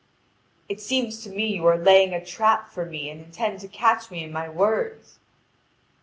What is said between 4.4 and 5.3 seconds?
words."